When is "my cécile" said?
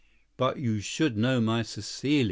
1.39-2.19